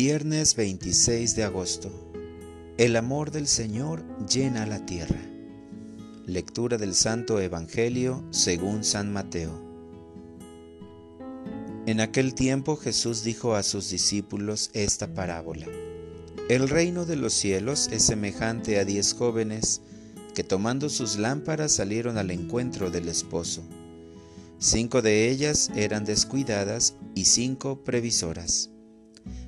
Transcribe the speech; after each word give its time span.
Viernes 0.00 0.54
26 0.54 1.34
de 1.34 1.42
agosto. 1.42 1.90
El 2.76 2.94
amor 2.94 3.32
del 3.32 3.48
Señor 3.48 4.04
llena 4.28 4.64
la 4.64 4.86
tierra. 4.86 5.20
Lectura 6.24 6.78
del 6.78 6.94
Santo 6.94 7.40
Evangelio 7.40 8.22
según 8.30 8.84
San 8.84 9.12
Mateo. 9.12 9.60
En 11.86 12.00
aquel 12.00 12.34
tiempo 12.34 12.76
Jesús 12.76 13.24
dijo 13.24 13.56
a 13.56 13.64
sus 13.64 13.90
discípulos 13.90 14.70
esta 14.72 15.12
parábola. 15.14 15.66
El 16.48 16.68
reino 16.68 17.04
de 17.04 17.16
los 17.16 17.32
cielos 17.32 17.88
es 17.90 18.04
semejante 18.04 18.78
a 18.78 18.84
diez 18.84 19.14
jóvenes 19.14 19.80
que 20.32 20.44
tomando 20.44 20.90
sus 20.90 21.18
lámparas 21.18 21.72
salieron 21.72 22.18
al 22.18 22.30
encuentro 22.30 22.92
del 22.92 23.08
esposo. 23.08 23.64
Cinco 24.60 25.02
de 25.02 25.28
ellas 25.28 25.72
eran 25.74 26.04
descuidadas 26.04 26.94
y 27.16 27.24
cinco 27.24 27.82
previsoras. 27.82 28.70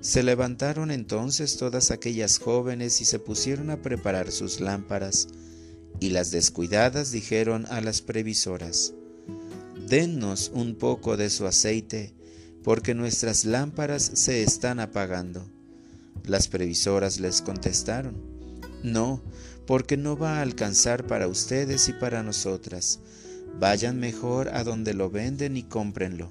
Se 0.00 0.22
levantaron 0.22 0.90
entonces 0.90 1.58
todas 1.58 1.90
aquellas 1.90 2.38
jóvenes 2.38 3.02
y 3.02 3.04
se 3.04 3.18
pusieron 3.18 3.68
a 3.68 3.82
preparar 3.82 4.32
sus 4.32 4.60
lámparas, 4.60 5.28
y 6.00 6.08
las 6.08 6.30
descuidadas 6.30 7.10
dijeron 7.10 7.66
a 7.68 7.82
las 7.82 8.00
previsoras, 8.00 8.94
Dennos 9.86 10.50
un 10.54 10.76
poco 10.76 11.18
de 11.18 11.28
su 11.28 11.46
aceite, 11.46 12.14
porque 12.62 12.94
nuestras 12.94 13.44
lámparas 13.44 14.10
se 14.14 14.42
están 14.42 14.80
apagando. 14.80 15.46
Las 16.24 16.48
previsoras 16.48 17.20
les 17.20 17.42
contestaron, 17.42 18.16
No, 18.82 19.22
porque 19.66 19.98
no 19.98 20.16
va 20.16 20.38
a 20.38 20.42
alcanzar 20.42 21.06
para 21.06 21.28
ustedes 21.28 21.88
y 21.90 21.92
para 21.92 22.22
nosotras. 22.22 23.00
Vayan 23.58 24.00
mejor 24.00 24.48
a 24.48 24.64
donde 24.64 24.94
lo 24.94 25.10
venden 25.10 25.58
y 25.58 25.64
cómprenlo. 25.64 26.30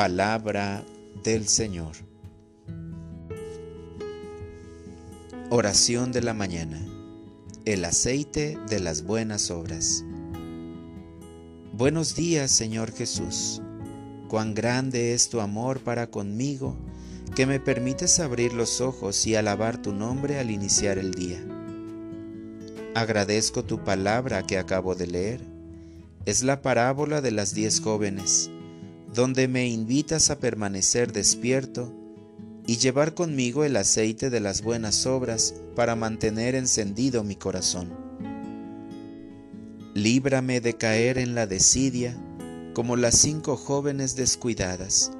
Palabra 0.00 0.82
del 1.22 1.46
Señor. 1.46 1.92
Oración 5.50 6.10
de 6.10 6.22
la 6.22 6.32
mañana. 6.32 6.80
El 7.66 7.84
aceite 7.84 8.56
de 8.70 8.80
las 8.80 9.02
buenas 9.02 9.50
obras. 9.50 10.02
Buenos 11.74 12.14
días, 12.14 12.50
Señor 12.50 12.92
Jesús. 12.92 13.60
Cuán 14.28 14.54
grande 14.54 15.12
es 15.12 15.28
tu 15.28 15.42
amor 15.42 15.80
para 15.80 16.06
conmigo, 16.06 16.78
que 17.36 17.44
me 17.44 17.60
permites 17.60 18.20
abrir 18.20 18.54
los 18.54 18.80
ojos 18.80 19.26
y 19.26 19.34
alabar 19.34 19.82
tu 19.82 19.92
nombre 19.92 20.38
al 20.38 20.50
iniciar 20.50 20.96
el 20.96 21.12
día. 21.12 21.44
Agradezco 22.94 23.64
tu 23.64 23.84
palabra 23.84 24.46
que 24.46 24.56
acabo 24.56 24.94
de 24.94 25.08
leer. 25.08 25.40
Es 26.24 26.42
la 26.42 26.62
parábola 26.62 27.20
de 27.20 27.32
las 27.32 27.52
diez 27.52 27.82
jóvenes 27.82 28.50
donde 29.14 29.48
me 29.48 29.66
invitas 29.68 30.30
a 30.30 30.38
permanecer 30.38 31.12
despierto 31.12 31.92
y 32.66 32.76
llevar 32.76 33.14
conmigo 33.14 33.64
el 33.64 33.76
aceite 33.76 34.30
de 34.30 34.38
las 34.38 34.62
buenas 34.62 35.06
obras 35.06 35.54
para 35.74 35.96
mantener 35.96 36.54
encendido 36.54 37.24
mi 37.24 37.34
corazón. 37.34 37.92
Líbrame 39.94 40.60
de 40.60 40.74
caer 40.74 41.18
en 41.18 41.34
la 41.34 41.48
desidia 41.48 42.16
como 42.72 42.96
las 42.96 43.18
cinco 43.18 43.56
jóvenes 43.56 44.14
descuidadas. 44.14 45.10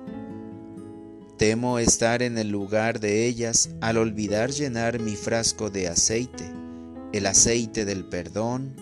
Temo 1.36 1.80
estar 1.80 2.22
en 2.22 2.38
el 2.38 2.50
lugar 2.50 3.00
de 3.00 3.26
ellas 3.26 3.70
al 3.80 3.96
olvidar 3.96 4.50
llenar 4.50 5.00
mi 5.00 5.16
frasco 5.16 5.70
de 5.70 5.88
aceite, 5.88 6.52
el 7.12 7.26
aceite 7.26 7.84
del 7.84 8.04
perdón, 8.04 8.76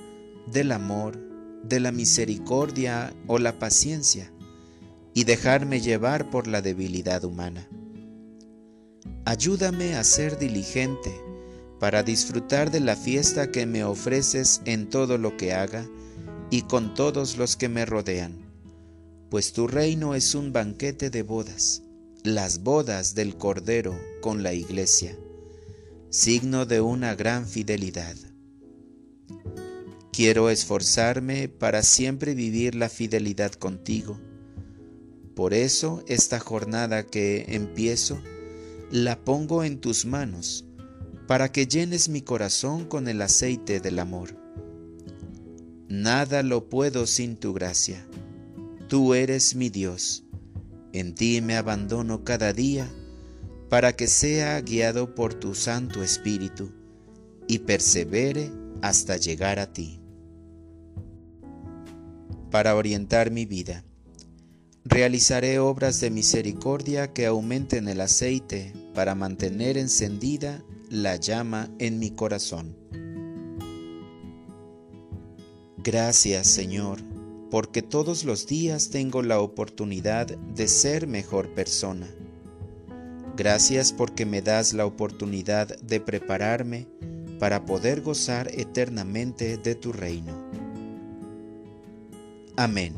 del 0.53 0.73
amor, 0.73 1.19
de 1.63 1.81
la 1.81 1.93
misericordia 1.93 3.15
o 3.27 3.39
la 3.39 3.59
paciencia 3.59 4.31
y 5.19 5.25
dejarme 5.25 5.81
llevar 5.81 6.31
por 6.31 6.47
la 6.47 6.63
debilidad 6.63 7.25
humana. 7.25 7.69
Ayúdame 9.25 9.97
a 9.97 10.05
ser 10.05 10.39
diligente 10.39 11.13
para 11.81 12.05
disfrutar 12.05 12.71
de 12.71 12.79
la 12.79 12.95
fiesta 12.95 13.51
que 13.51 13.67
me 13.67 13.83
ofreces 13.83 14.63
en 14.65 14.89
todo 14.89 15.19
lo 15.19 15.37
que 15.37 15.53
haga 15.53 15.85
y 16.51 16.63
con 16.63 16.95
todos 16.95 17.37
los 17.37 17.57
que 17.57 17.69
me 17.69 17.85
rodean, 17.85 18.33
pues 19.29 19.53
tu 19.53 19.67
reino 19.67 20.15
es 20.15 20.37
un 20.37 20.53
banquete 20.53 21.11
de 21.11 21.25
bodas, 21.25 21.83
las 22.23 22.63
bodas 22.63 23.17
del 23.17 23.37
Cordero 23.37 23.99
con 24.21 24.45
la 24.45 24.53
Iglesia, 24.53 25.19
signo 26.11 26.65
de 26.65 26.81
una 26.81 27.17
gran 27.17 27.45
fidelidad. 27.45 28.15
Quiero 30.13 30.49
esforzarme 30.49 31.49
para 31.49 31.83
siempre 31.83 32.37
vivir 32.37 32.77
la 32.77 32.89
fidelidad 32.89 33.51
contigo, 33.51 34.17
por 35.39 35.55
eso 35.55 36.03
esta 36.09 36.41
jornada 36.41 37.07
que 37.07 37.45
empiezo, 37.51 38.19
la 38.91 39.21
pongo 39.21 39.63
en 39.63 39.79
tus 39.79 40.05
manos, 40.05 40.65
para 41.29 41.53
que 41.53 41.69
llenes 41.69 42.09
mi 42.09 42.23
corazón 42.23 42.87
con 42.87 43.07
el 43.07 43.23
aceite 43.23 43.79
del 43.79 44.01
amor. 44.01 44.37
Nada 45.87 46.43
lo 46.43 46.69
puedo 46.69 47.07
sin 47.07 47.37
tu 47.37 47.53
gracia. 47.53 48.05
Tú 48.89 49.15
eres 49.15 49.55
mi 49.55 49.69
Dios. 49.69 50.25
En 50.93 51.15
ti 51.15 51.41
me 51.41 51.57
abandono 51.57 52.25
cada 52.25 52.53
día, 52.53 52.91
para 53.69 53.93
que 53.93 54.09
sea 54.09 54.61
guiado 54.61 55.15
por 55.15 55.35
tu 55.35 55.55
Santo 55.55 56.03
Espíritu 56.03 56.73
y 57.47 57.61
persevere 57.61 58.51
hasta 58.83 59.17
llegar 59.17 59.61
a 59.61 59.73
ti. 59.73 60.01
Para 62.51 62.75
orientar 62.75 63.31
mi 63.31 63.47
vida 63.47 63.85
Realizaré 64.91 65.59
obras 65.59 66.01
de 66.01 66.11
misericordia 66.11 67.13
que 67.13 67.27
aumenten 67.27 67.89
el 67.89 68.01
aceite 68.01 68.73
para 68.95 69.15
mantener 69.15 69.77
encendida 69.77 70.65
la 70.89 71.17
llama 71.17 71.69
en 71.79 71.99
mi 71.99 72.11
corazón. 72.11 72.75
Gracias 75.77 76.47
Señor, 76.47 77.01
porque 77.51 77.83
todos 77.83 78.25
los 78.25 78.47
días 78.47 78.89
tengo 78.89 79.21
la 79.21 79.41
oportunidad 79.41 80.27
de 80.27 80.69
ser 80.69 81.07
mejor 81.07 81.53
persona. 81.55 82.09
Gracias 83.37 83.93
porque 83.93 84.25
me 84.25 84.41
das 84.41 84.73
la 84.73 84.87
oportunidad 84.87 85.79
de 85.81 86.01
prepararme 86.01 86.89
para 87.39 87.67
poder 87.67 88.01
gozar 88.01 88.51
eternamente 88.55 89.59
de 89.59 89.75
tu 89.75 89.93
reino. 89.93 90.33
Amén. 92.57 92.97